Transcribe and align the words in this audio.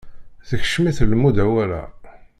Tekcem-it 0.49 0.99
lmudawala. 1.09 1.83